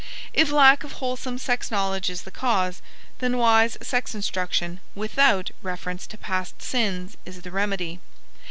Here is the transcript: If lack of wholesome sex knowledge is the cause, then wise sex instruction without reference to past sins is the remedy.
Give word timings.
If 0.33 0.49
lack 0.51 0.83
of 0.83 0.93
wholesome 0.93 1.37
sex 1.37 1.69
knowledge 1.69 2.09
is 2.09 2.23
the 2.23 2.31
cause, 2.31 2.81
then 3.19 3.37
wise 3.37 3.77
sex 3.81 4.15
instruction 4.15 4.79
without 4.95 5.51
reference 5.61 6.07
to 6.07 6.17
past 6.17 6.59
sins 6.59 7.17
is 7.23 7.43
the 7.43 7.51
remedy. 7.51 7.99